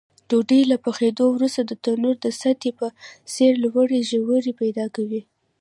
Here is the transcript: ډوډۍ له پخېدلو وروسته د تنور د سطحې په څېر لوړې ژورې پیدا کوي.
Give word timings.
ډوډۍ 0.29 0.61
له 0.71 0.77
پخېدلو 0.85 1.25
وروسته 1.31 1.61
د 1.65 1.71
تنور 1.83 2.15
د 2.21 2.27
سطحې 2.41 2.71
په 2.79 2.87
څېر 3.33 3.53
لوړې 3.63 3.99
ژورې 4.09 4.53
پیدا 4.61 4.85
کوي. 4.95 5.21